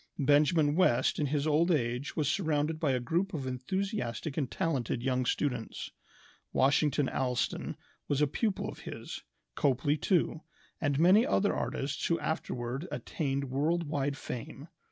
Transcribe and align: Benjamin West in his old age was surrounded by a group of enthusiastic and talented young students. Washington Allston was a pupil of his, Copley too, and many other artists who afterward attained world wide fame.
Benjamin 0.17 0.73
West 0.75 1.19
in 1.19 1.27
his 1.27 1.45
old 1.45 1.69
age 1.69 2.15
was 2.15 2.27
surrounded 2.27 2.79
by 2.79 2.91
a 2.91 2.99
group 2.99 3.35
of 3.35 3.45
enthusiastic 3.45 4.35
and 4.35 4.49
talented 4.49 5.03
young 5.03 5.27
students. 5.27 5.91
Washington 6.51 7.07
Allston 7.07 7.77
was 8.07 8.19
a 8.19 8.25
pupil 8.25 8.67
of 8.67 8.79
his, 8.79 9.21
Copley 9.53 9.97
too, 9.97 10.41
and 10.81 10.97
many 10.97 11.23
other 11.23 11.55
artists 11.55 12.03
who 12.07 12.19
afterward 12.19 12.87
attained 12.91 13.51
world 13.51 13.83
wide 13.87 14.17
fame. 14.17 14.69